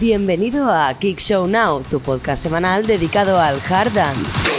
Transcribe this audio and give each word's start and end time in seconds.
Bienvenido 0.00 0.72
a 0.72 0.92
Kick 0.94 1.20
Show 1.20 1.46
Now, 1.46 1.80
tu 1.88 2.00
podcast 2.00 2.42
semanal 2.42 2.84
dedicado 2.84 3.38
al 3.38 3.60
hard 3.70 3.92
dance. 3.92 4.54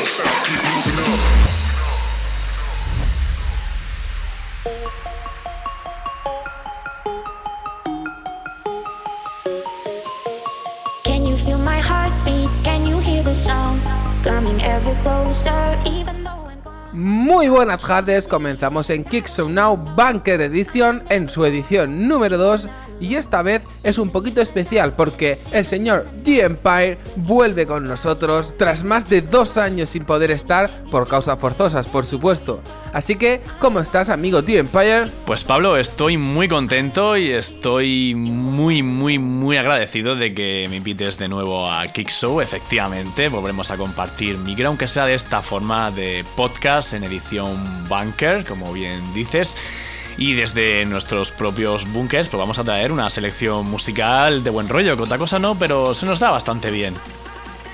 Muy 16.94 17.50
buenas 17.50 17.82
tardes, 17.82 18.30
comenzamos 18.30 18.90
en 18.90 19.04
Kick 19.04 19.28
Show 19.28 19.50
Now 19.50 19.76
Bunker 19.76 20.40
Edition 20.40 21.04
en 21.10 21.28
su 21.28 21.44
edición 21.44 22.08
número 22.08 22.38
2 22.38 22.70
y 23.00 23.16
esta 23.16 23.42
vez 23.42 23.64
es 23.84 23.98
un 23.98 24.10
poquito 24.10 24.42
especial 24.42 24.94
porque 24.94 25.38
el 25.52 25.66
señor 25.66 26.08
The 26.24 26.42
Empire 26.42 26.98
vuelve 27.18 27.66
con 27.66 27.88
nosotros 27.88 28.54
tras 28.58 28.84
más 28.84 29.10
de 29.10 29.22
dos 29.22 29.58
años 29.58 29.90
sin 29.90 30.06
poder 30.06 30.32
estar 30.32 30.70
por 30.92 31.08
causas 31.08 31.40
forzosas, 31.40 31.88
por 31.88 32.06
supuesto. 32.06 32.62
Así 32.94 33.16
que, 33.16 33.42
¿cómo 33.60 33.80
estás, 33.80 34.10
amigo 34.10 34.44
The 34.44 34.60
Empire? 34.60 35.08
Pues 35.26 35.44
Pablo, 35.44 35.78
estoy 35.78 36.18
muy 36.18 36.48
contento 36.48 37.18
y 37.18 37.32
estoy 37.32 38.16
muy, 38.16 38.84
muy, 38.84 39.20
muy 39.20 39.58
agradecido 39.58 40.16
de 40.16 40.34
que 40.34 40.68
me 40.70 40.78
invites 40.78 41.18
de 41.18 41.28
nuevo 41.28 41.70
a 41.70 41.86
Kick 41.88 42.10
Show. 42.10 42.42
Efectivamente, 42.42 43.30
volveremos 43.30 43.72
a 43.72 43.78
compartir 43.78 44.38
micro, 44.38 44.68
aunque 44.68 44.88
sea 44.88 45.06
de 45.06 45.14
esta 45.14 45.42
forma 45.42 45.92
de 45.92 46.24
podcast 46.36 46.94
en 46.94 47.04
edición 47.04 47.88
bunker, 47.90 48.46
como 48.46 48.72
bien 48.72 49.02
dices. 49.14 49.56
Y 50.18 50.34
desde 50.34 50.86
nuestros 50.86 51.32
propios 51.32 51.92
bunkers, 51.92 52.30
pues 52.30 52.40
vamos 52.40 52.58
a 52.58 52.64
traer 52.64 52.92
una 52.92 53.10
selección 53.10 53.70
musical 53.70 54.44
de 54.44 54.50
buen 54.50 54.70
rollo, 54.70 54.96
que 54.96 55.04
otra 55.04 55.18
cosa 55.18 55.40
no, 55.40 55.56
pero 55.56 55.94
se 55.94 56.06
nos 56.06 56.20
da 56.20 56.32
bastante 56.32 56.72
bien. 56.72 56.96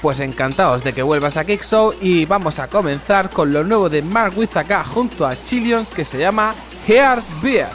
Pues 0.01 0.19
encantados 0.19 0.83
de 0.83 0.93
que 0.93 1.03
vuelvas 1.03 1.37
a 1.37 1.45
Kick 1.45 1.63
Show 1.63 1.93
y 2.01 2.25
vamos 2.25 2.57
a 2.57 2.67
comenzar 2.67 3.29
con 3.29 3.53
lo 3.53 3.63
nuevo 3.63 3.89
de 3.89 4.01
Mark 4.01 4.33
Wizaka 4.35 4.83
junto 4.83 5.27
a 5.27 5.35
Chillions 5.43 5.91
que 5.91 6.03
se 6.03 6.17
llama 6.17 6.55
Heart 6.87 7.23
Beer. 7.43 7.67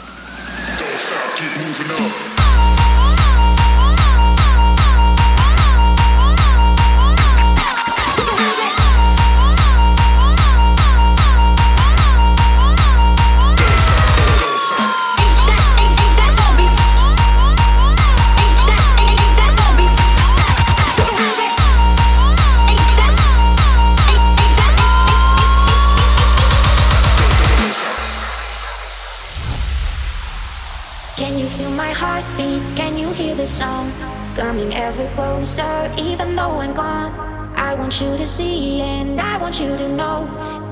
Want 37.87 38.01
you 38.01 38.17
to 38.17 38.27
see 38.27 38.81
and 38.81 39.17
I 39.17 39.37
want 39.37 39.61
you 39.61 39.77
to 39.77 39.87
know 39.87 40.27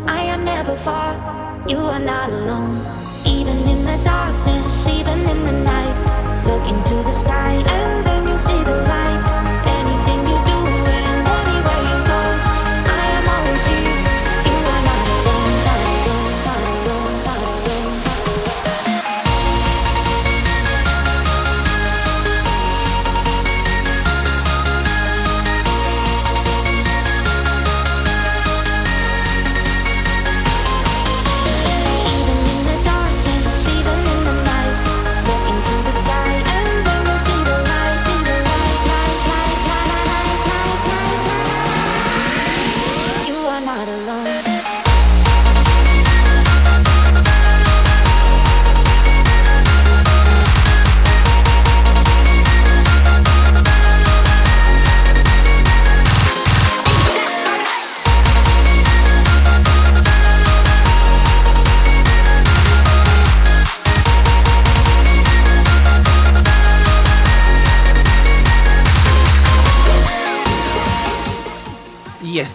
I 0.05 0.23
am 0.23 0.43
never 0.43 0.75
far. 0.75 1.13
You 1.65 1.77
are 1.77 1.97
not 1.97 2.29
alone. 2.29 2.81
Even 3.25 3.57
in 3.69 3.85
the 3.85 3.97
darkness, 4.03 4.85
even 4.89 5.19
in 5.19 5.45
the 5.45 5.53
night, 5.63 6.43
look 6.45 6.67
into 6.67 6.95
the 7.03 7.13
sky 7.13 7.53
and 7.53 8.05
then 8.05 8.27
you 8.27 8.37
see 8.37 8.61
the 8.65 8.83
light. 8.89 9.04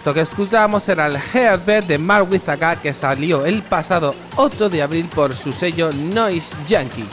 Esto 0.01 0.15
que 0.15 0.21
escuchamos 0.21 0.89
era 0.89 1.05
el 1.05 1.15
Heartbeat 1.15 1.85
de 1.85 1.99
Mark 1.99 2.27
Wizaka 2.27 2.75
que 2.75 2.91
salió 2.91 3.45
el 3.45 3.61
pasado 3.61 4.15
8 4.35 4.67
de 4.67 4.81
abril 4.81 5.07
por 5.13 5.35
su 5.35 5.53
sello 5.53 5.91
Noise 5.93 6.55
Yankee. 6.67 7.05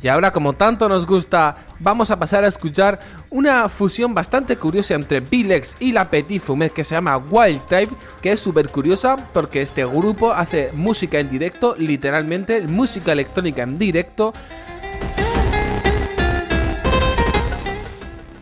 Y 0.00 0.08
ahora, 0.08 0.30
como 0.30 0.54
tanto 0.54 0.88
nos 0.88 1.06
gusta, 1.06 1.56
vamos 1.78 2.10
a 2.10 2.18
pasar 2.18 2.42
a 2.44 2.48
escuchar 2.48 3.00
una 3.28 3.68
fusión 3.68 4.14
bastante 4.14 4.56
curiosa 4.56 4.94
entre 4.94 5.20
Bilex 5.20 5.76
y 5.78 5.92
la 5.92 6.08
Petit 6.08 6.40
Fumet 6.40 6.72
que 6.72 6.84
se 6.84 6.94
llama 6.94 7.18
Wild 7.18 7.66
Type, 7.66 7.94
que 8.22 8.32
es 8.32 8.40
súper 8.40 8.70
curiosa 8.70 9.16
porque 9.34 9.60
este 9.60 9.84
grupo 9.84 10.32
hace 10.32 10.72
música 10.72 11.18
en 11.18 11.28
directo, 11.28 11.74
literalmente, 11.76 12.62
música 12.62 13.12
electrónica 13.12 13.62
en 13.62 13.78
directo, 13.78 14.32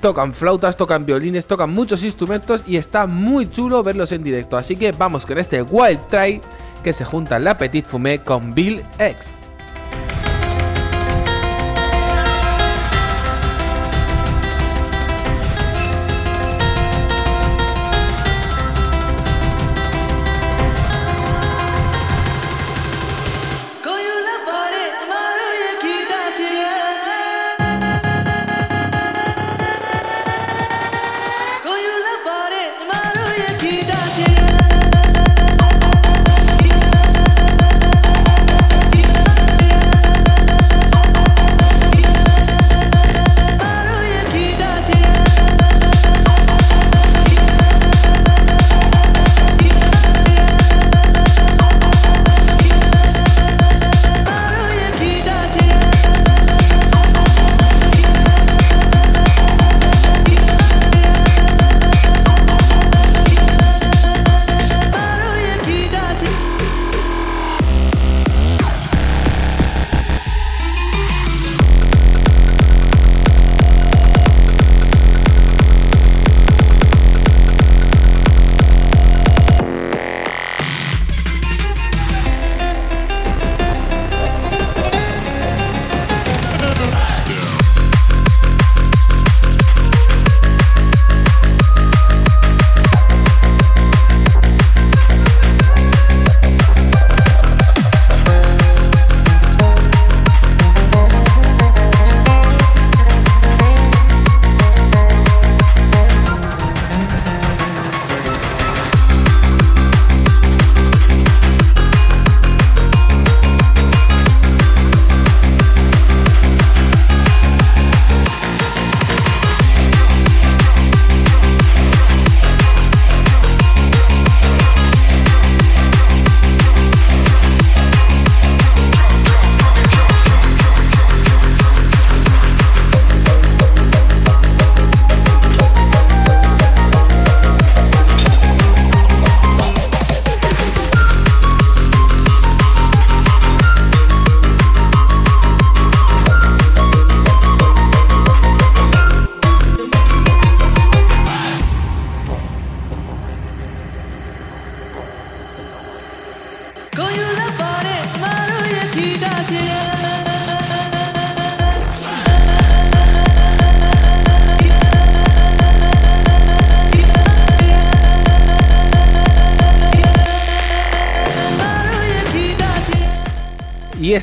tocan 0.02 0.34
flautas, 0.34 0.76
tocan 0.76 1.06
violines, 1.06 1.46
tocan 1.46 1.70
muchos 1.70 2.04
instrumentos 2.04 2.62
y 2.66 2.76
está 2.76 3.06
muy 3.06 3.48
chulo 3.48 3.82
verlos 3.82 4.12
en 4.12 4.22
directo. 4.22 4.58
Así 4.58 4.76
que 4.76 4.92
vamos 4.92 5.24
con 5.24 5.38
este 5.38 5.62
Wild 5.62 6.08
Try 6.10 6.42
que 6.84 6.92
se 6.92 7.06
junta 7.06 7.38
la 7.38 7.56
Petit 7.56 7.86
Fumé 7.86 8.18
con 8.18 8.52
Bill 8.52 8.82
X. 8.98 9.41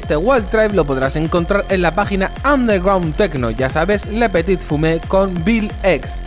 este 0.10 0.18
Wild 0.18 0.50
Tribe 0.50 0.74
lo 0.74 0.86
podrás 0.86 1.16
encontrar 1.18 1.66
en 1.70 1.84
la 1.84 1.92
página 1.92 2.32
Underground 2.44 3.16
Techno, 3.16 3.52
ya 3.52 3.70
sabes, 3.70 4.08
Le 4.08 4.28
Petit 4.28 4.60
Fumé 4.60 5.00
con 5.08 5.44
Bill 5.44 5.72
X. 5.84 6.22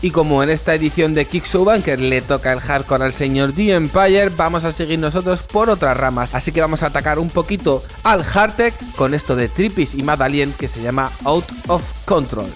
Y 0.00 0.10
como 0.10 0.42
en 0.42 0.48
esta 0.48 0.74
edición 0.74 1.12
de 1.12 1.26
Kick 1.26 1.44
Show 1.44 1.66
Bunker 1.66 2.00
le 2.00 2.22
toca 2.22 2.50
el 2.50 2.60
hardcore 2.60 3.04
al 3.04 3.12
señor 3.12 3.52
The 3.52 3.74
Empire, 3.74 4.30
vamos 4.30 4.64
a 4.64 4.72
seguir 4.72 4.98
nosotros 4.98 5.42
por 5.42 5.68
otras 5.68 5.94
ramas. 5.94 6.34
Así 6.34 6.50
que 6.50 6.62
vamos 6.62 6.82
a 6.82 6.86
atacar 6.86 7.18
un 7.18 7.28
poquito 7.28 7.82
al 8.04 8.24
hardtech 8.24 8.74
con 8.96 9.12
esto 9.12 9.36
de 9.36 9.48
Trippies 9.48 9.94
y 9.94 10.02
Madalien 10.02 10.54
que 10.54 10.66
se 10.66 10.80
llama 10.80 11.12
Out 11.24 11.52
of 11.66 11.82
Control. 12.06 12.48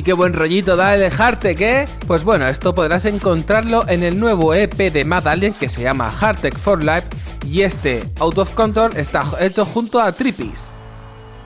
Y 0.00 0.02
qué 0.02 0.14
buen 0.14 0.32
rollito 0.32 0.76
da 0.76 0.94
el 0.94 1.12
Hartec, 1.12 1.60
¿eh? 1.60 1.84
Pues 2.06 2.24
bueno, 2.24 2.46
esto 2.46 2.74
podrás 2.74 3.04
encontrarlo 3.04 3.86
en 3.86 4.02
el 4.02 4.18
nuevo 4.18 4.54
EP 4.54 4.90
de 4.90 5.04
Mad 5.04 5.28
Alien 5.28 5.52
que 5.52 5.68
se 5.68 5.82
llama 5.82 6.10
Hartec 6.18 6.56
for 6.56 6.82
Life 6.82 7.08
y 7.46 7.60
este 7.60 8.02
Out 8.18 8.38
of 8.38 8.54
Control 8.54 8.96
está 8.96 9.22
hecho 9.40 9.66
junto 9.66 10.00
a 10.00 10.10
Trippies. 10.10 10.72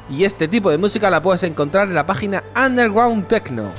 Y 0.09 0.23
este 0.23 0.47
tipo 0.47 0.71
de 0.71 0.79
música 0.79 1.11
la 1.11 1.21
puedes 1.21 1.43
encontrar 1.43 1.89
en 1.89 1.97
la 1.97 2.07
página 2.07 2.45
Underground 2.55 3.27
Techno. 3.27 3.73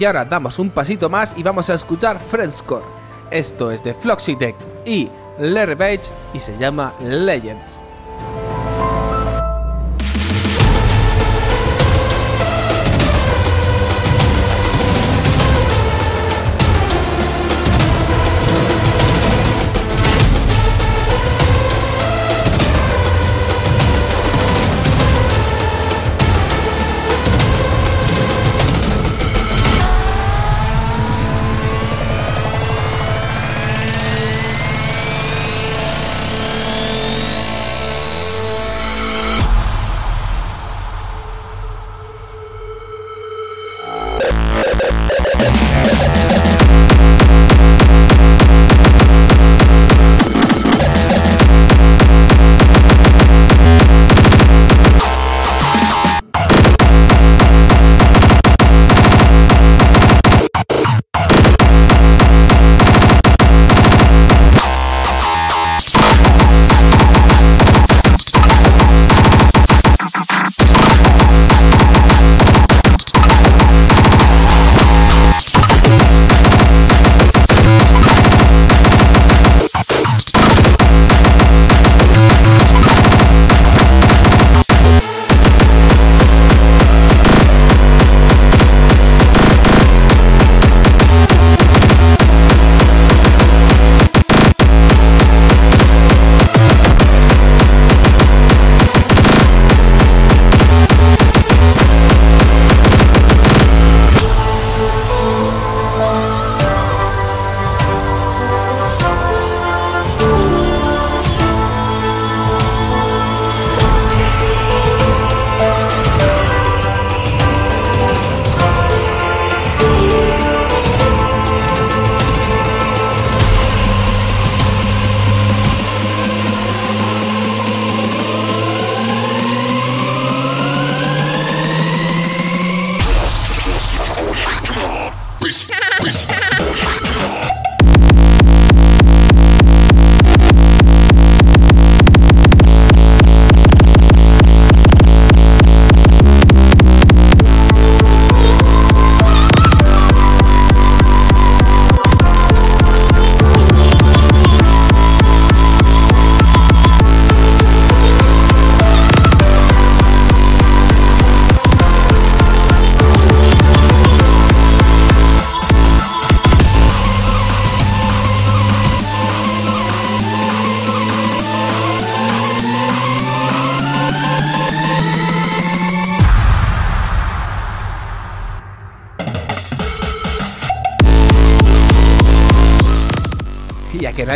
Y 0.00 0.04
ahora 0.04 0.24
damos 0.24 0.58
un 0.58 0.70
pasito 0.70 1.08
más 1.08 1.32
y 1.38 1.44
vamos 1.44 1.70
a 1.70 1.74
escuchar 1.74 2.18
Friendscore. 2.18 2.84
Esto 3.30 3.70
es 3.70 3.84
de 3.84 3.94
Floxitech 3.94 4.56
y 4.84 5.08
Larry 5.38 5.76
Page 5.76 6.02
y 6.34 6.40
se 6.40 6.58
llama 6.58 6.92
Legends. 7.00 7.84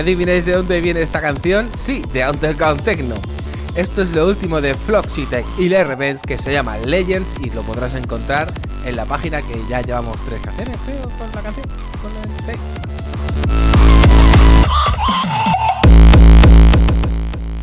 Y 0.03 0.05
a 0.05 0.07
que 0.07 0.15
no 0.15 0.19
adivinéis 0.19 0.45
de 0.45 0.53
dónde 0.53 0.81
viene 0.81 1.01
esta 1.01 1.21
canción, 1.21 1.71
sí, 1.79 2.03
de 2.13 2.29
Underground 2.29 2.83
Techno. 2.83 3.15
Esto 3.77 4.03
es 4.03 4.13
lo 4.13 4.27
último 4.27 4.61
de 4.61 4.75
Floxitech 4.75 5.47
y 5.59 5.69
la 5.69 5.85
Rebels 5.85 6.23
que 6.23 6.37
se 6.37 6.53
llama 6.53 6.77
Legends 6.79 7.35
y 7.41 7.51
lo 7.51 7.63
podrás 7.63 7.95
encontrar 7.95 8.53
en 8.85 8.97
la 8.97 9.05
página 9.05 9.41
que 9.43 9.63
ya 9.69 9.81
llevamos 9.81 10.17
tres 10.27 10.41
canciones, 10.43 10.77
creo, 10.85 11.03
con 11.03 11.33
la 11.33 11.43
canción. 11.43 11.67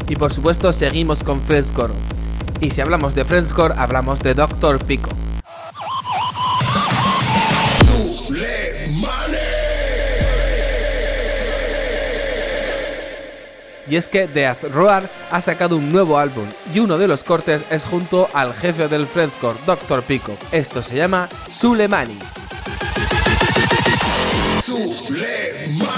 Y 0.07 0.15
por 0.15 0.31
supuesto 0.31 0.71
seguimos 0.71 1.23
con 1.23 1.41
Friendscore. 1.41 1.93
Y 2.61 2.71
si 2.71 2.79
hablamos 2.79 3.15
de 3.15 3.25
Friendscore, 3.25 3.73
hablamos 3.77 4.19
de 4.19 4.33
Dr. 4.33 4.83
Pico. 4.85 5.09
Y 13.89 13.95
es 13.95 14.07
que 14.07 14.27
Death 14.27 14.63
Roar 14.71 15.09
ha 15.31 15.41
sacado 15.41 15.77
un 15.77 15.91
nuevo 15.91 16.19
álbum 16.19 16.45
y 16.73 16.79
uno 16.79 16.97
de 16.97 17.07
los 17.07 17.23
cortes 17.23 17.63
es 17.71 17.83
junto 17.85 18.29
al 18.33 18.53
jefe 18.53 18.87
del 18.87 19.07
Friendscore, 19.07 19.57
Dr. 19.65 20.03
Pico. 20.03 20.37
Esto 20.51 20.83
se 20.83 20.95
llama 20.95 21.27
Sulemani. 21.49 22.19
Tego 24.69 25.88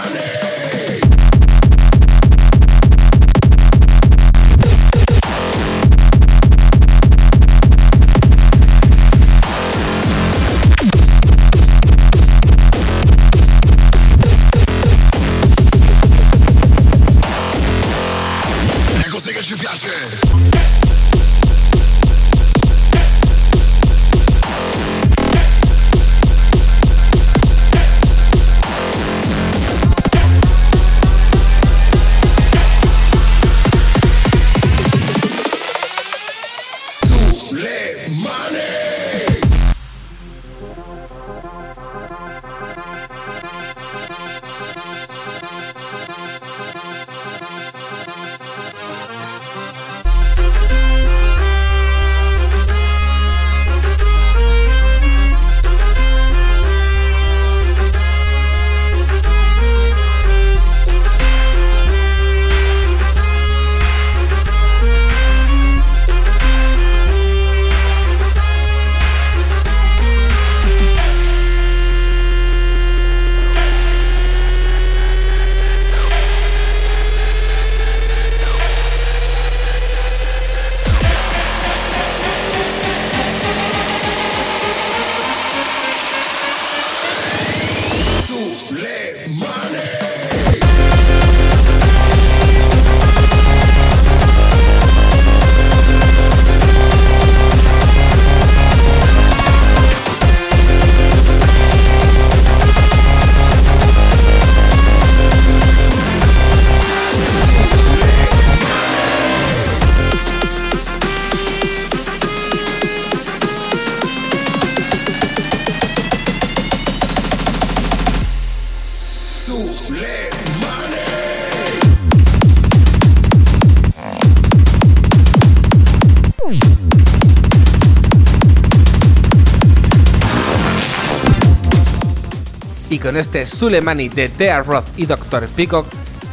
Con 133.11 133.19
este 133.19 133.45
Sulemani 133.45 134.07
de 134.07 134.29
Tea 134.29 134.63
Roth 134.63 134.87
y 134.95 135.05
Dr. 135.05 135.45
Peacock, 135.49 135.85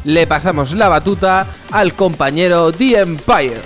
le 0.04 0.28
pasamos 0.28 0.74
la 0.74 0.88
batuta 0.88 1.48
al 1.72 1.94
compañero 1.94 2.70
The 2.70 3.00
Empire. 3.00 3.60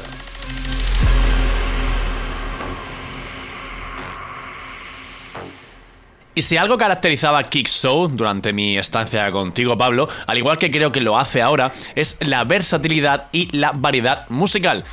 Y 6.35 6.41
si 6.41 6.57
algo 6.57 6.79
caracterizaba 6.79 7.41
a 7.41 7.45
Kick 7.45 7.69
Show 7.69 8.09
durante 8.09 8.55
mi 8.55 8.79
estancia 8.79 9.31
contigo, 9.31 9.77
Pablo, 9.77 10.09
al 10.27 10.39
igual 10.39 10.57
que 10.57 10.71
creo 10.71 10.91
que 10.91 11.03
lo 11.03 11.19
hace 11.19 11.43
ahora, 11.43 11.71
es 11.95 12.17
la 12.21 12.45
versatilidad 12.45 13.29
y 13.31 13.55
la 13.55 13.73
variedad 13.73 14.27
musical. 14.31 14.85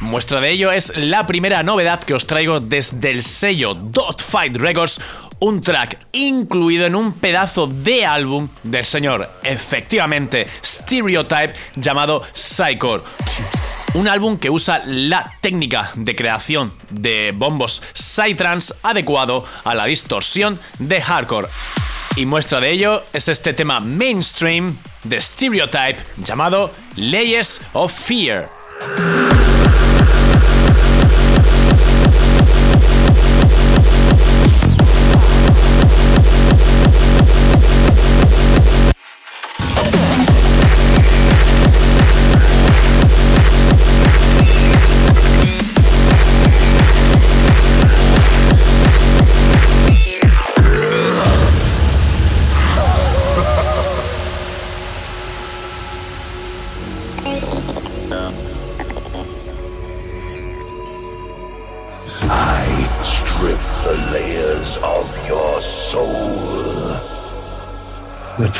Muestra 0.00 0.40
de 0.40 0.50
ello 0.50 0.70
es 0.70 0.96
la 0.98 1.26
primera 1.26 1.62
novedad 1.62 2.04
que 2.04 2.14
os 2.14 2.26
traigo 2.26 2.60
desde 2.60 3.10
el 3.10 3.22
sello 3.24 3.74
Dot 3.74 4.22
Fight 4.22 4.54
Records, 4.54 5.00
un 5.40 5.62
track 5.62 5.98
incluido 6.12 6.86
en 6.86 6.94
un 6.94 7.12
pedazo 7.12 7.66
de 7.66 8.04
álbum 8.04 8.48
del 8.62 8.84
señor, 8.84 9.30
efectivamente, 9.42 10.46
Stereotype, 10.64 11.54
llamado 11.76 12.22
Psycore. 12.34 13.02
Un 13.94 14.08
álbum 14.08 14.38
que 14.38 14.50
usa 14.50 14.82
la 14.84 15.32
técnica 15.40 15.90
de 15.94 16.14
creación 16.14 16.72
de 16.90 17.32
bombos 17.34 17.82
Psytrance 17.94 18.74
adecuado 18.82 19.44
a 19.64 19.74
la 19.74 19.86
distorsión 19.86 20.60
de 20.78 21.00
hardcore. 21.00 21.48
Y 22.16 22.26
muestra 22.26 22.60
de 22.60 22.70
ello 22.70 23.04
es 23.12 23.28
este 23.28 23.54
tema 23.54 23.80
mainstream 23.80 24.76
de 25.04 25.20
Stereotype 25.20 25.98
llamado 26.18 26.72
Layers 26.96 27.60
of 27.72 27.92
Fear. 27.92 28.48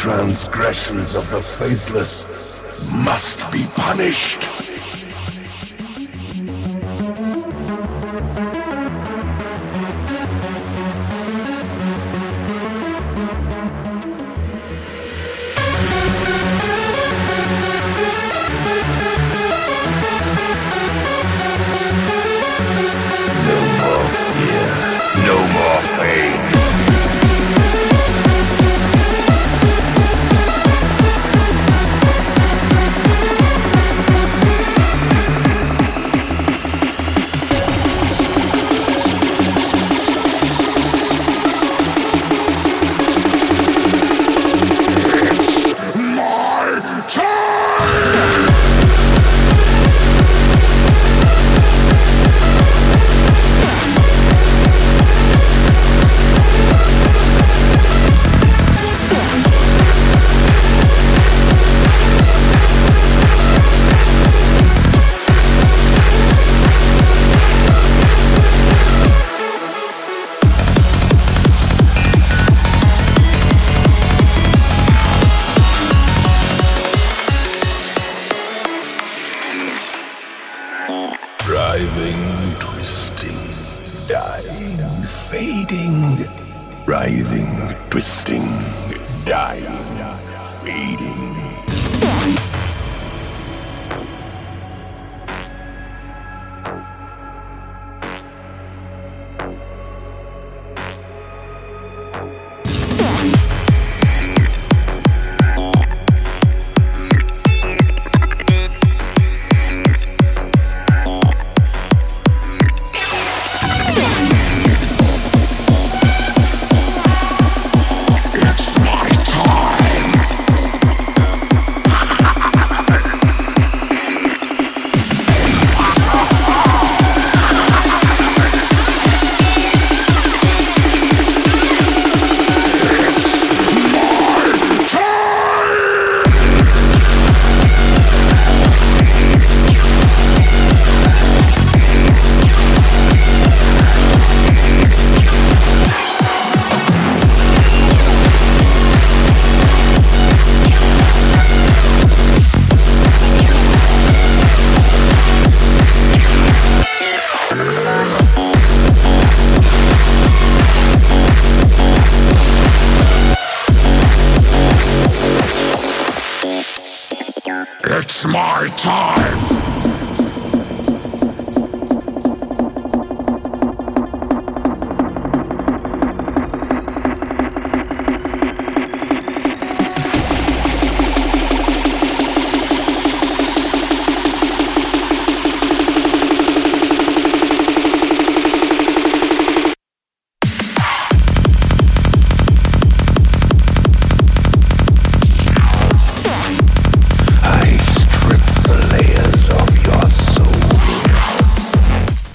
Transgressions 0.09 1.15
of 1.15 1.29
the 1.31 1.43
faithless 1.43 2.25
must 3.05 3.53
be 3.53 3.67
punished. 3.77 4.48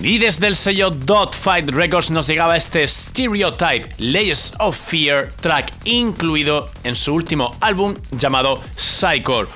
Y 0.03 0.17
desde 0.17 0.47
el 0.47 0.57
sello 0.57 0.89
Dot 0.89 1.33
Fight 1.33 1.69
Records 1.69 2.11
nos 2.11 2.27
llegaba 2.27 2.57
este 2.57 2.85
Stereotype 2.85 3.87
Layers 3.99 4.53
of 4.59 4.77
Fear 4.77 5.31
track 5.39 5.71
incluido 5.85 6.69
en 6.83 6.97
su 6.97 7.13
último 7.13 7.55
álbum 7.61 7.95
llamado 8.11 8.61
Psychor. 8.75 9.47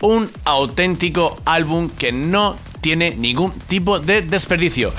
Un 0.00 0.28
auténtico 0.44 1.40
álbum 1.44 1.88
que 1.88 2.10
no 2.10 2.56
tiene 2.80 3.14
ningún 3.14 3.52
tipo 3.52 4.00
de 4.00 4.22
desperdicio. 4.22 4.92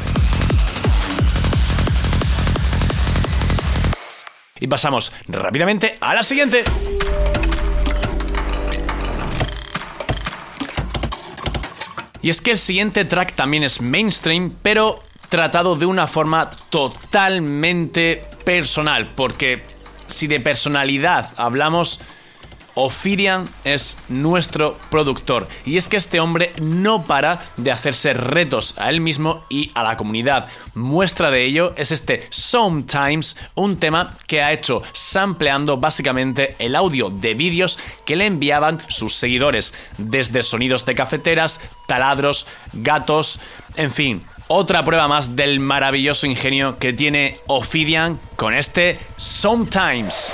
Y 4.62 4.68
pasamos 4.68 5.12
rápidamente 5.28 5.98
a 6.00 6.14
la 6.14 6.24
siguiente. 6.24 6.64
Y 12.24 12.30
es 12.30 12.42
que 12.42 12.52
el 12.52 12.58
siguiente 12.58 13.04
track 13.04 13.34
también 13.34 13.64
es 13.64 13.82
mainstream, 13.82 14.56
pero 14.62 15.04
tratado 15.28 15.76
de 15.76 15.86
una 15.86 16.08
forma 16.08 16.50
totalmente 16.70 18.24
personal, 18.46 19.10
porque 19.14 19.64
si 20.08 20.28
de 20.28 20.40
personalidad 20.40 21.34
hablamos, 21.36 22.00
Ophidian 22.76 23.48
es 23.64 23.98
nuestro 24.10 24.78
productor. 24.90 25.48
Y 25.66 25.78
es 25.78 25.88
que 25.88 25.98
este 25.98 26.20
hombre 26.20 26.54
no 26.62 27.04
para 27.06 27.40
de 27.58 27.72
hacerse 27.72 28.14
retos 28.14 28.76
a 28.78 28.90
él 28.90 29.02
mismo 29.02 29.46
y 29.50 29.72
a 29.76 29.84
la 29.84 29.98
comunidad. 29.98 30.48
Muestra 30.74 31.32
de 31.32 31.44
ello 31.44 31.74
es 31.76 31.92
este 31.92 32.28
Sometimes, 32.30 33.38
un 33.56 33.78
tema 33.78 34.16
que 34.28 34.42
ha 34.42 34.54
hecho 34.54 34.84
sampleando 34.92 35.78
básicamente 35.78 36.56
el 36.60 36.76
audio 36.76 37.10
de 37.10 37.34
vídeos 37.34 37.80
que 38.06 38.16
le 38.16 38.26
enviaban 38.26 38.82
sus 38.88 39.14
seguidores, 39.16 39.74
desde 39.98 40.44
sonidos 40.44 40.86
de 40.86 40.96
cafeteras, 40.96 41.62
taladros, 41.88 42.48
gatos, 42.74 43.40
en 43.76 43.92
fin. 43.92 44.24
Otra 44.48 44.84
prueba 44.84 45.08
más 45.08 45.36
del 45.36 45.60
maravilloso 45.60 46.28
ingenio 46.28 46.78
que 46.78 46.94
tiene 46.94 47.40
Ophidian 47.48 48.20
con 48.36 48.54
este 48.54 49.00
Sometimes. 49.18 50.34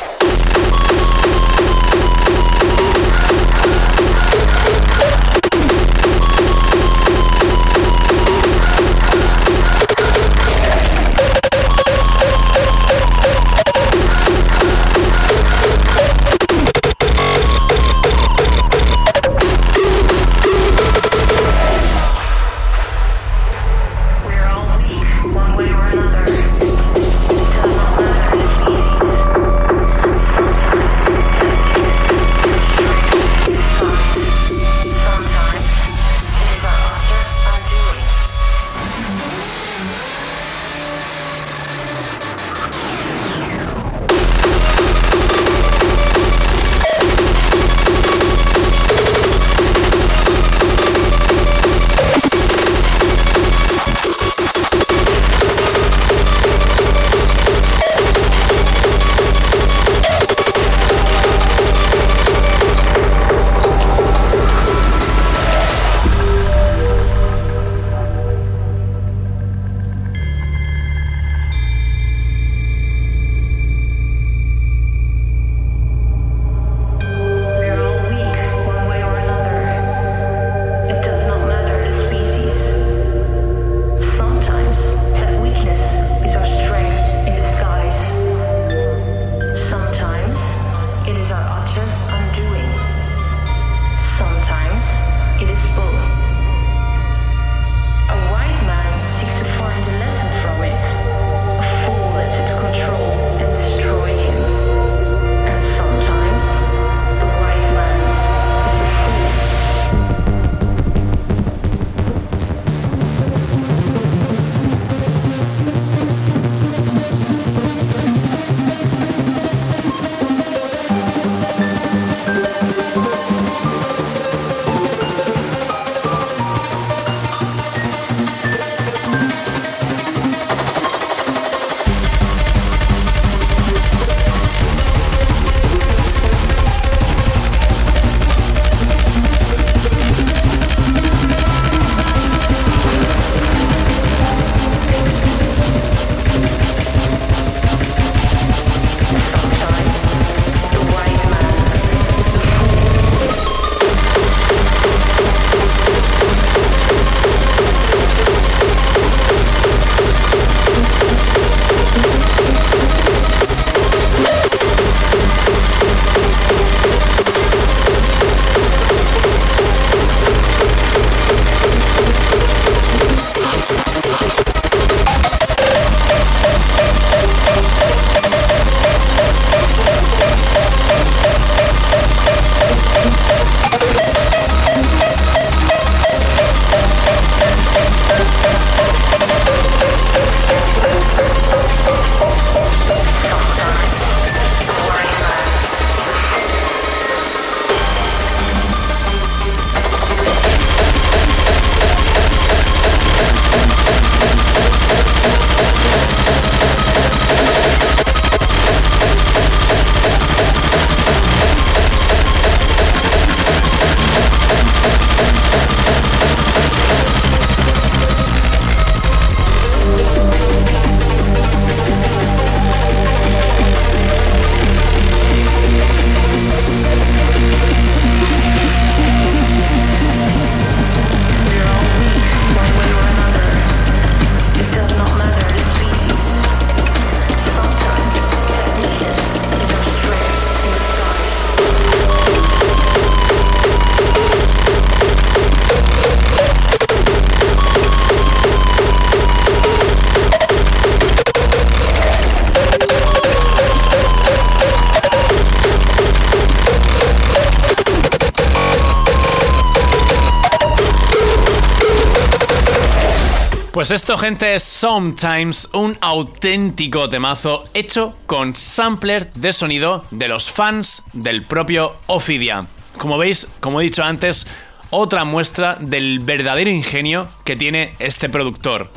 Pues 263.90 264.04
esto, 264.04 264.20
gente, 264.20 264.54
es 264.54 264.62
Sometimes, 264.62 265.68
un 265.74 265.98
auténtico 266.00 267.10
temazo 267.10 267.64
hecho 267.74 268.16
con 268.28 268.56
sampler 268.56 269.34
de 269.34 269.52
sonido 269.52 270.06
de 270.12 270.28
los 270.28 270.52
fans 270.52 271.02
del 271.12 271.44
propio 271.44 271.96
Ophidia. 272.06 272.68
Como 273.00 273.18
veis, 273.18 273.52
como 273.60 273.82
he 273.82 273.86
dicho 273.86 274.04
antes, 274.04 274.46
otra 274.92 275.24
muestra 275.24 275.76
del 275.80 276.20
verdadero 276.20 276.70
ingenio 276.70 277.30
que 277.44 277.56
tiene 277.56 277.96
este 277.98 278.30
productor. 278.30 278.92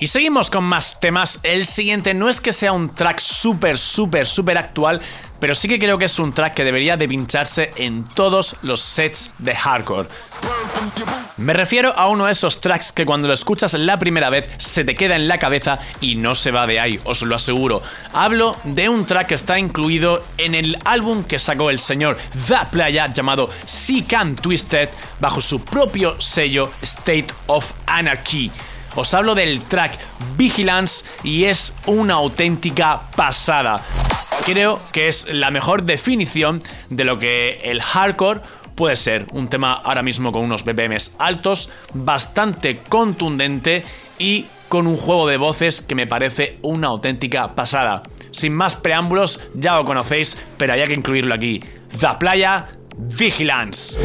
Y 0.00 0.06
seguimos 0.06 0.48
con 0.48 0.62
más 0.62 1.00
temas. 1.00 1.40
El 1.42 1.66
siguiente 1.66 2.14
no 2.14 2.28
es 2.28 2.40
que 2.40 2.52
sea 2.52 2.72
un 2.72 2.94
track 2.94 3.18
súper, 3.18 3.80
súper, 3.80 4.28
súper 4.28 4.56
actual, 4.56 5.00
pero 5.40 5.56
sí 5.56 5.66
que 5.66 5.80
creo 5.80 5.98
que 5.98 6.04
es 6.04 6.18
un 6.20 6.32
track 6.32 6.54
que 6.54 6.62
debería 6.62 6.96
de 6.96 7.08
pincharse 7.08 7.72
en 7.76 8.04
todos 8.04 8.56
los 8.62 8.80
sets 8.80 9.32
de 9.38 9.56
hardcore. 9.56 10.08
Me 11.36 11.52
refiero 11.52 11.92
a 11.96 12.08
uno 12.08 12.26
de 12.26 12.32
esos 12.32 12.60
tracks 12.60 12.92
que 12.92 13.04
cuando 13.04 13.26
lo 13.26 13.34
escuchas 13.34 13.74
la 13.74 13.98
primera 13.98 14.30
vez 14.30 14.48
se 14.58 14.84
te 14.84 14.94
queda 14.94 15.16
en 15.16 15.26
la 15.26 15.38
cabeza 15.38 15.80
y 16.00 16.14
no 16.14 16.36
se 16.36 16.52
va 16.52 16.68
de 16.68 16.78
ahí, 16.78 17.00
os 17.02 17.22
lo 17.22 17.34
aseguro. 17.34 17.82
Hablo 18.12 18.56
de 18.62 18.88
un 18.88 19.04
track 19.04 19.28
que 19.28 19.34
está 19.34 19.58
incluido 19.58 20.24
en 20.36 20.54
el 20.54 20.78
álbum 20.84 21.24
que 21.24 21.40
sacó 21.40 21.70
el 21.70 21.80
señor 21.80 22.18
The 22.46 22.58
Playa 22.70 23.08
llamado 23.08 23.50
Sea 23.64 24.04
Can 24.06 24.36
Twisted 24.36 24.90
bajo 25.18 25.40
su 25.40 25.60
propio 25.64 26.20
sello 26.20 26.70
State 26.82 27.28
of 27.46 27.72
Anarchy. 27.86 28.52
Os 28.98 29.14
hablo 29.14 29.36
del 29.36 29.62
track 29.62 29.96
Vigilance 30.36 31.04
y 31.22 31.44
es 31.44 31.72
una 31.86 32.14
auténtica 32.14 33.02
pasada. 33.14 33.80
Creo 34.44 34.80
que 34.90 35.06
es 35.06 35.32
la 35.32 35.52
mejor 35.52 35.84
definición 35.84 36.60
de 36.90 37.04
lo 37.04 37.16
que 37.16 37.60
el 37.62 37.80
hardcore 37.80 38.40
puede 38.74 38.96
ser. 38.96 39.28
Un 39.30 39.46
tema 39.46 39.74
ahora 39.74 40.02
mismo 40.02 40.32
con 40.32 40.42
unos 40.42 40.64
BPMs 40.64 41.14
altos, 41.20 41.70
bastante 41.94 42.78
contundente 42.88 43.84
y 44.18 44.46
con 44.68 44.88
un 44.88 44.96
juego 44.96 45.28
de 45.28 45.36
voces 45.36 45.80
que 45.80 45.94
me 45.94 46.08
parece 46.08 46.58
una 46.62 46.88
auténtica 46.88 47.54
pasada. 47.54 48.02
Sin 48.32 48.52
más 48.52 48.74
preámbulos, 48.74 49.46
ya 49.54 49.76
lo 49.76 49.84
conocéis, 49.84 50.36
pero 50.56 50.72
hay 50.72 50.84
que 50.88 50.94
incluirlo 50.94 51.34
aquí. 51.34 51.62
The 52.00 52.08
Playa 52.18 52.66
Vigilance. 52.96 53.96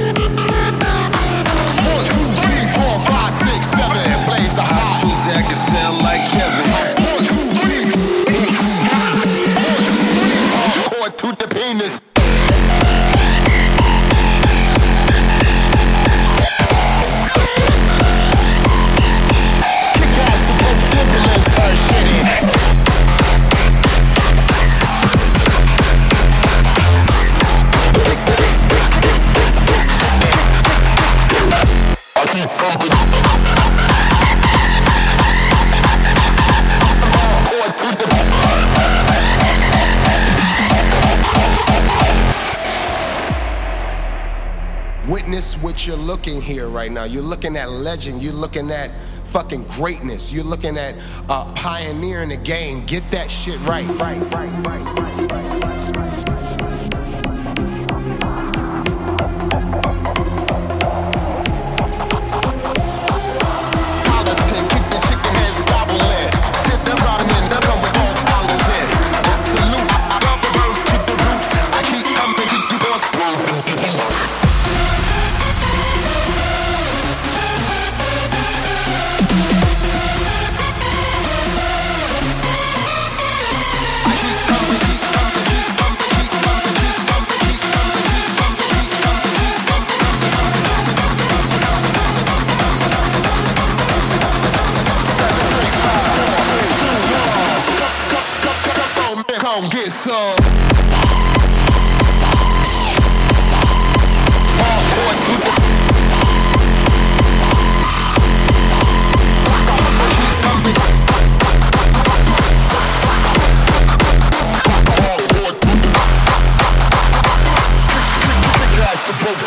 Can 5.24 5.56
sound 5.56 6.02
like 6.02 6.20
Kevin. 6.32 7.04
To 11.18 11.28
the 11.28 11.48
penis. 11.48 12.03
What 45.64 45.88
you're 45.88 45.96
looking 45.96 46.42
here 46.42 46.68
right 46.68 46.92
now. 46.92 47.06
You're 47.06 47.24
looking 47.24 47.56
at 47.56 47.72
legend. 47.72 48.22
You're 48.22 48.34
looking 48.34 48.70
at 48.70 48.92
fucking 49.28 49.64
greatness. 49.64 50.32
You're 50.32 50.44
looking 50.44 50.78
at 50.78 50.96
uh, 51.30 51.52
pioneering 51.54 52.30
the 52.30 52.38
game. 52.38 52.86
Get 52.86 53.10
that 53.12 53.32
shit 53.32 53.60
right. 53.62 53.88
Right, 53.98 54.20
right, 54.32 54.50
right, 54.66 55.00
right, 55.00 55.32
right, 55.32 55.64
right. 55.64 55.83
Come 99.54 99.70
get 99.70 99.92
some. 99.92 100.34
Hardcore 104.58 105.14
to 105.22 105.34
the 105.38 105.54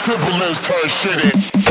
Timberlands 0.04 0.60
turn 0.60 0.88
shit 0.88 1.65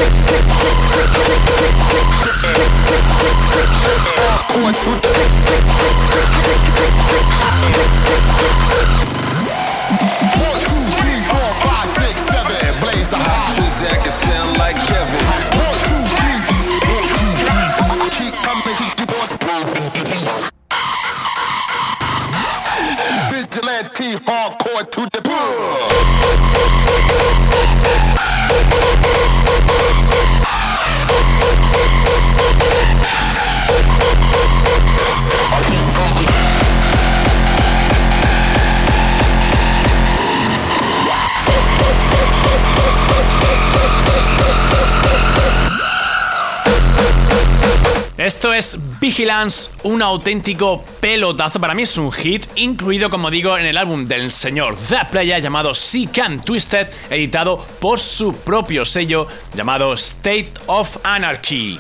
sound 14.26 14.58
like 14.58 14.76
Kevin. 14.76 15.45
Es 48.56 48.80
Vigilance, 49.00 49.72
un 49.84 50.02
auténtico 50.02 50.84
pelotazo. 51.00 51.60
Para 51.60 51.74
mí 51.74 51.84
es 51.84 51.98
un 51.98 52.12
hit, 52.12 52.46
incluido, 52.56 53.10
como 53.10 53.30
digo, 53.30 53.58
en 53.58 53.66
el 53.66 53.78
álbum 53.78 54.06
del 54.06 54.32
señor 54.32 54.78
The 54.78 55.00
Playa 55.12 55.40
llamado 55.40 55.74
See 55.74 56.08
Can 56.08 56.44
Twisted, 56.44 56.88
editado 57.10 57.64
por 57.80 58.00
su 58.00 58.34
propio 58.34 58.86
sello 58.86 59.28
llamado 59.54 59.94
State 59.94 60.54
of 60.68 60.98
Anarchy. 61.04 61.80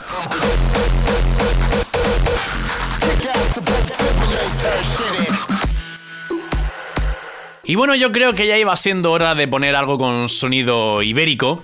Y 7.63 7.75
bueno, 7.75 7.95
yo 7.95 8.11
creo 8.11 8.33
que 8.33 8.47
ya 8.47 8.57
iba 8.57 8.75
siendo 8.75 9.11
hora 9.11 9.33
de 9.33 9.47
poner 9.47 9.75
algo 9.75 9.97
con 9.97 10.29
sonido 10.29 11.01
ibérico. 11.01 11.63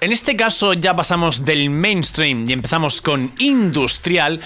En 0.00 0.12
este 0.12 0.36
caso 0.36 0.74
ya 0.74 0.94
pasamos 0.94 1.44
del 1.44 1.70
mainstream 1.70 2.44
y 2.48 2.52
empezamos 2.52 3.00
con 3.00 3.32
industrial. 3.38 4.40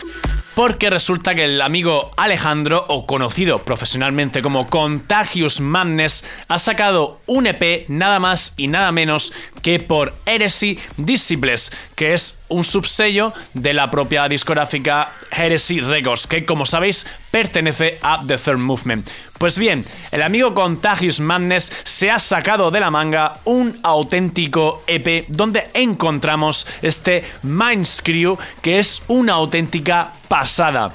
porque 0.54 0.90
resulta 0.90 1.34
que 1.34 1.44
el 1.44 1.62
amigo 1.62 2.10
Alejandro, 2.16 2.84
o 2.88 3.06
conocido 3.06 3.60
profesionalmente 3.60 4.42
como 4.42 4.68
Contagious 4.68 5.60
Madness, 5.60 6.24
ha 6.48 6.58
sacado 6.58 7.20
un 7.26 7.46
EP 7.46 7.88
nada 7.88 8.18
más 8.18 8.52
y 8.56 8.66
nada 8.66 8.92
menos 8.92 9.32
que 9.62 9.80
por 9.80 10.14
Heresy 10.26 10.78
Disciples, 10.96 11.72
que 11.94 12.14
es 12.14 12.40
un 12.48 12.64
subsello 12.64 13.32
de 13.54 13.74
la 13.74 13.90
propia 13.90 14.28
discográfica 14.28 15.12
Heresy 15.30 15.80
Records, 15.80 16.26
que 16.26 16.44
como 16.44 16.66
sabéis 16.66 17.06
pertenece 17.30 17.98
a 18.02 18.22
The 18.26 18.38
Third 18.38 18.58
Movement. 18.58 19.08
Pues 19.38 19.58
bien, 19.58 19.84
el 20.10 20.22
amigo 20.22 20.52
Contagious 20.52 21.20
Madness 21.20 21.72
se 21.84 22.10
ha 22.10 22.18
sacado 22.18 22.70
de 22.70 22.80
la 22.80 22.90
manga 22.90 23.38
un 23.44 23.78
auténtico 23.82 24.82
EP 24.86 25.26
donde 25.28 25.70
encontramos 25.72 26.66
este 26.82 27.24
Mindscrew 27.42 28.36
que 28.60 28.78
es 28.78 29.02
una 29.08 29.34
auténtica 29.34 30.12
pasada. 30.28 30.92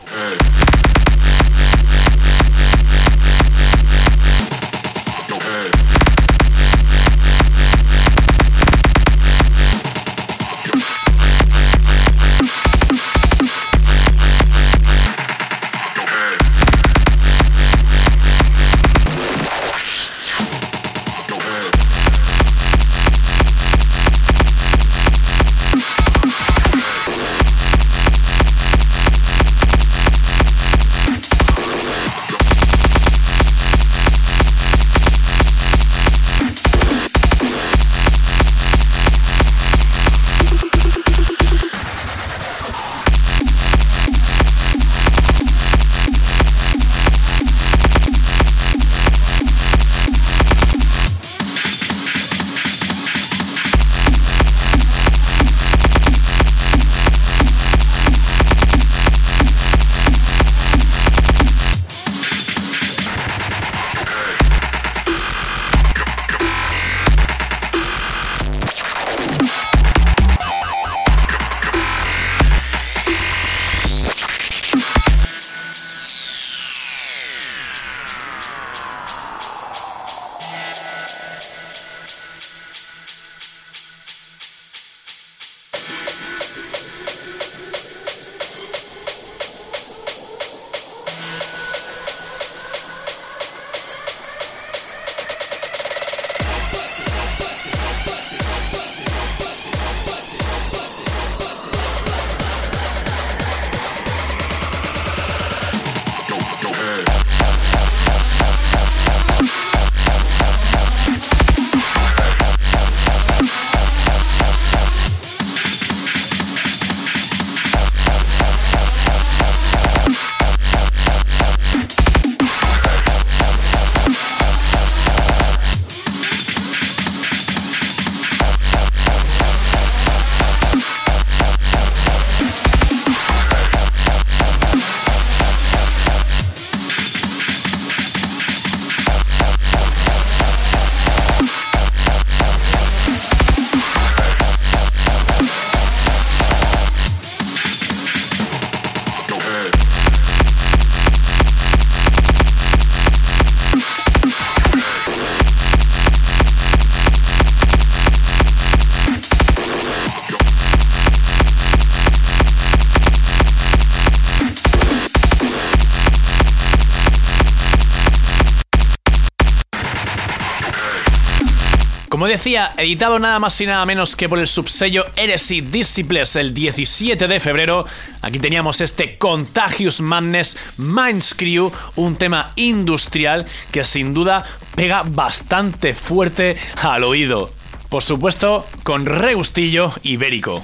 Como 172.26 172.34
decía, 172.34 172.74
editado 172.78 173.20
nada 173.20 173.38
más 173.38 173.62
y 173.62 173.68
nada 173.68 173.86
menos 173.86 174.16
que 174.16 174.28
por 174.28 174.40
el 174.40 174.48
subsello 174.48 175.06
Heresy 175.16 175.62
Disciples 175.62 176.36
el 176.36 176.56
17 176.56 177.28
de 177.28 177.40
febrero, 177.40 177.86
aquí 178.24 178.40
teníamos 178.40 178.82
este 178.82 179.20
Contagious 179.20 180.02
Madness 180.02 180.58
Mindscrew, 180.78 181.72
un 181.98 182.16
tema 182.16 182.50
industrial 182.56 183.46
que 183.72 183.84
sin 183.84 184.16
duda 184.16 184.44
pega 184.76 185.04
bastante 185.06 185.94
fuerte 185.94 186.58
al 186.82 187.04
oído. 187.04 187.52
Por 187.90 188.02
supuesto, 188.02 188.66
con 188.82 189.06
regustillo 189.06 189.94
ibérico. 190.02 190.64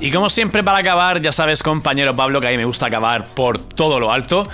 Y 0.00 0.10
como 0.10 0.30
siempre 0.30 0.62
para 0.62 0.78
acabar, 0.78 1.20
ya 1.20 1.30
sabes 1.30 1.62
compañero 1.62 2.16
Pablo 2.16 2.40
que 2.40 2.48
a 2.48 2.50
mí 2.50 2.56
me 2.56 2.64
gusta 2.64 2.86
acabar 2.86 3.26
por 3.26 3.58
todo 3.58 4.00
lo 4.00 4.10
alto. 4.10 4.48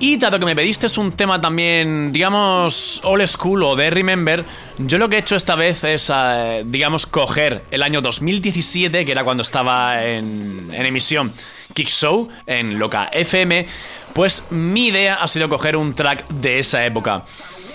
Y 0.00 0.16
dado 0.16 0.40
que 0.40 0.44
me 0.44 0.56
pediste 0.56 0.88
un 0.98 1.12
tema 1.12 1.40
también, 1.40 2.12
digamos, 2.12 3.00
old 3.04 3.24
school 3.28 3.62
o 3.62 3.76
de 3.76 3.90
Remember, 3.90 4.44
yo 4.78 4.98
lo 4.98 5.08
que 5.08 5.16
he 5.16 5.18
hecho 5.20 5.36
esta 5.36 5.54
vez 5.54 5.84
es, 5.84 6.10
eh, 6.12 6.64
digamos, 6.66 7.06
coger 7.06 7.62
el 7.70 7.84
año 7.84 8.02
2017, 8.02 9.04
que 9.04 9.12
era 9.12 9.22
cuando 9.22 9.44
estaba 9.44 10.04
en, 10.04 10.68
en 10.72 10.86
emisión 10.86 11.32
Kick 11.72 11.88
Show, 11.88 12.28
en 12.46 12.78
Loca 12.78 13.08
FM, 13.12 13.66
pues 14.12 14.48
mi 14.50 14.88
idea 14.88 15.14
ha 15.14 15.28
sido 15.28 15.48
coger 15.48 15.76
un 15.76 15.94
track 15.94 16.26
de 16.28 16.58
esa 16.58 16.84
época. 16.84 17.24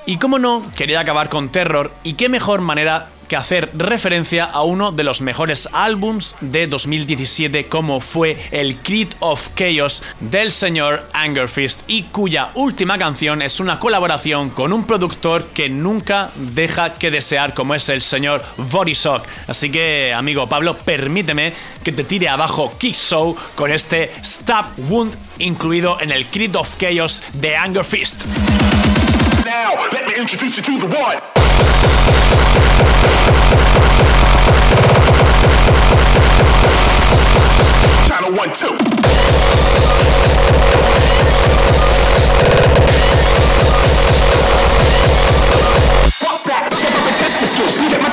Y 0.05 0.17
como 0.17 0.37
no, 0.37 0.69
quería 0.75 0.99
acabar 0.99 1.29
con 1.29 1.49
Terror, 1.49 1.91
y 2.03 2.13
qué 2.13 2.27
mejor 2.27 2.59
manera 2.59 3.07
que 3.29 3.37
hacer 3.37 3.69
referencia 3.75 4.43
a 4.43 4.63
uno 4.63 4.91
de 4.91 5.03
los 5.03 5.21
mejores 5.21 5.69
álbums 5.71 6.35
de 6.41 6.67
2017 6.67 7.67
como 7.67 8.01
fue 8.01 8.37
el 8.51 8.77
Creed 8.77 9.09
of 9.19 9.49
Chaos 9.55 10.03
del 10.19 10.51
señor 10.51 11.07
Angerfist 11.13 11.83
y 11.87 12.03
cuya 12.03 12.49
última 12.55 12.97
canción 12.97 13.41
es 13.43 13.59
una 13.59 13.79
colaboración 13.79 14.49
con 14.49 14.73
un 14.73 14.85
productor 14.85 15.45
que 15.53 15.69
nunca 15.69 16.31
deja 16.35 16.95
que 16.95 17.11
desear 17.11 17.53
como 17.53 17.75
es 17.75 17.87
el 17.89 18.01
señor 18.01 18.43
Borisok. 18.57 19.23
Así 19.47 19.71
que 19.71 20.11
amigo 20.13 20.49
Pablo, 20.49 20.75
permíteme 20.75 21.53
que 21.83 21.91
te 21.91 22.03
tire 22.03 22.29
abajo 22.29 22.73
Kick 22.79 22.95
Show 22.95 23.37
con 23.55 23.71
este 23.71 24.11
Stab 24.25 24.65
Wound 24.89 25.15
incluido 25.37 26.01
en 26.01 26.11
el 26.11 26.25
Creed 26.25 26.55
of 26.55 26.77
Chaos 26.77 27.21
de 27.33 27.55
Angerfist. 27.55 28.23
Now, 29.49 29.73
let 29.91 30.05
me 30.05 30.13
introduce 30.15 30.57
you 30.57 30.63
to 30.63 30.77
the 30.77 30.95
one. 30.95 31.17
Channel 38.07 38.37
one, 38.37 38.53
two. 38.53 38.88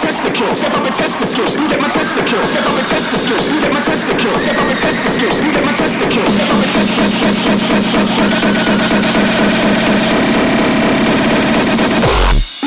testicles, 0.07 0.59
step 0.59 0.73
up 0.73 0.87
and 0.87 0.95
testicles, 0.95 1.57
get 1.57 1.81
my 1.83 1.89
testicles, 1.89 2.51
step 2.51 2.63
up 2.63 2.79
and 2.79 2.87
testicles, 2.87 3.49
You 3.51 3.59
get 3.61 3.73
my 3.75 3.81
testicles, 3.83 4.43
step 4.43 4.55
up 4.55 4.71
and 4.71 4.79
testicles, 4.79 5.41
You 5.43 5.51
get 5.51 5.65
my 5.67 5.73
testicles, 5.75 6.35
step 6.35 6.47
up 6.47 6.63
and 6.63 6.71
testicles, 6.71 7.27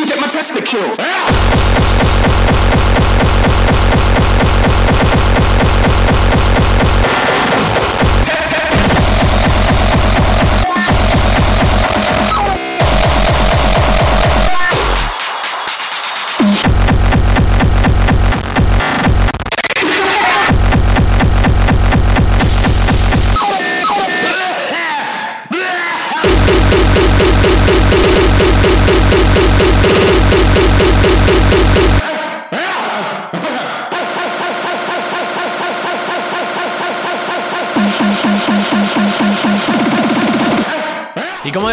get 0.05 0.19
my 0.19 0.27
testicles. 0.27 0.99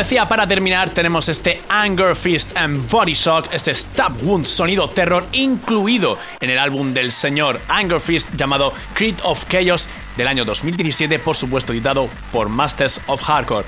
Para 0.06 0.46
terminar 0.46 0.90
tenemos 0.90 1.28
este 1.28 1.60
Anger 1.68 2.14
Fist 2.14 2.56
and 2.56 2.88
Body 2.88 3.12
Shock, 3.12 3.48
este 3.52 3.74
Stab 3.74 4.12
Wound 4.22 4.46
sonido 4.46 4.88
terror 4.88 5.26
incluido 5.32 6.16
en 6.38 6.48
el 6.48 6.58
álbum 6.58 6.94
del 6.94 7.10
señor 7.10 7.60
Anger 7.66 8.00
Fist 8.00 8.28
llamado 8.36 8.72
Creed 8.94 9.16
of 9.24 9.44
Chaos 9.48 9.88
del 10.16 10.28
año 10.28 10.44
2017, 10.44 11.18
por 11.18 11.36
supuesto 11.36 11.72
editado 11.72 12.08
por 12.32 12.48
Masters 12.48 13.00
of 13.08 13.20
Hardcore. 13.20 13.66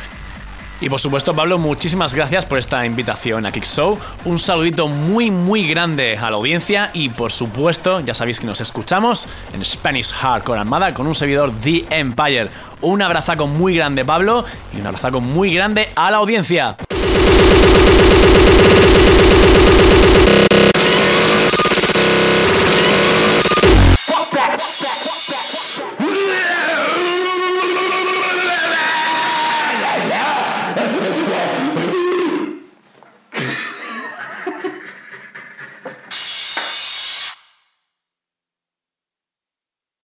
Y 0.80 0.88
por 0.88 1.00
supuesto, 1.00 1.34
Pablo, 1.34 1.58
muchísimas 1.58 2.14
gracias 2.14 2.46
por 2.46 2.58
esta 2.58 2.86
invitación 2.86 3.44
a 3.46 3.52
Kick 3.52 3.64
Show. 3.64 3.98
Un 4.24 4.38
saludito 4.38 4.86
muy, 4.86 5.28
muy 5.30 5.66
grande 5.66 6.16
a 6.16 6.30
la 6.30 6.36
audiencia. 6.36 6.90
Y 6.94 7.08
por 7.08 7.32
supuesto, 7.32 7.98
ya 7.98 8.14
sabéis 8.14 8.38
que 8.38 8.46
nos 8.46 8.60
escuchamos 8.60 9.28
en 9.52 9.64
Spanish 9.64 10.12
Hardcore 10.12 10.60
Armada 10.60 10.94
con 10.94 11.08
un 11.08 11.16
servidor 11.16 11.52
The 11.62 11.84
Empire. 11.90 12.48
Un 12.80 13.02
abrazaco 13.02 13.48
muy 13.48 13.74
grande, 13.74 14.04
Pablo, 14.04 14.44
y 14.72 14.80
un 14.80 14.86
abrazaco 14.86 15.20
muy 15.20 15.52
grande 15.52 15.88
a 15.96 16.12
la 16.12 16.18
audiencia. 16.18 16.76